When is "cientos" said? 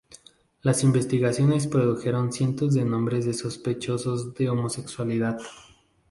2.33-2.73